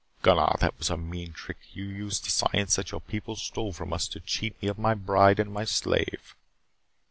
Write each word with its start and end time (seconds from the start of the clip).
Gunnar, 0.23 0.55
that 0.61 0.75
was 0.79 0.89
a 0.89 0.97
mean 0.97 1.31
trick. 1.31 1.59
You 1.73 1.83
used 1.85 2.25
the 2.25 2.31
science 2.31 2.75
that 2.75 2.89
your 2.89 3.01
people 3.01 3.35
stole 3.35 3.71
from 3.71 3.93
us 3.93 4.07
to 4.07 4.19
cheat 4.19 4.59
me 4.59 4.67
of 4.67 4.79
my 4.79 4.95
bride 4.95 5.39
and 5.39 5.53
my 5.53 5.63
slave." 5.63 6.33